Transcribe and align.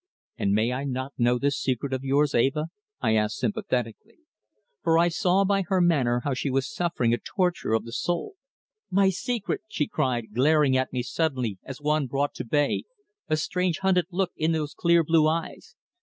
"And 0.35 0.53
may 0.53 0.73
I 0.73 0.83
not 0.83 1.13
know 1.19 1.37
this 1.37 1.61
secret 1.61 1.93
of 1.93 2.03
yours, 2.03 2.33
Eva?" 2.33 2.69
I 3.01 3.13
asked 3.15 3.37
sympathetically, 3.37 4.17
for 4.81 4.97
I 4.97 5.09
saw 5.09 5.45
by 5.45 5.61
her 5.67 5.79
manner 5.79 6.21
how 6.23 6.33
she 6.33 6.49
was 6.49 6.67
suffering 6.73 7.13
a 7.13 7.19
torture 7.19 7.73
of 7.73 7.85
the 7.85 7.91
soul. 7.91 8.33
"My 8.89 9.11
secret!" 9.11 9.61
she 9.69 9.85
cried, 9.85 10.33
glaring 10.33 10.75
at 10.75 10.91
me 10.91 11.03
suddenly 11.03 11.59
as 11.63 11.79
one 11.79 12.07
brought 12.07 12.33
to 12.33 12.43
bay, 12.43 12.85
a 13.29 13.37
strange, 13.37 13.77
hunted 13.83 14.05
look 14.09 14.31
in 14.35 14.53
those 14.53 14.73
clear 14.73 15.03
blue 15.03 15.27
eyes. 15.27 15.75